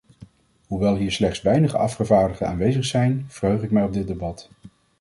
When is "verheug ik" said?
3.27-3.71